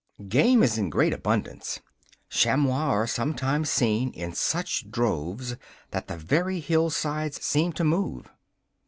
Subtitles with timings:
[0.27, 1.79] Game is in great abundance.
[2.27, 5.57] Chamois are sometimes seen in such droves
[5.91, 8.25] that the very hillsides seem to move.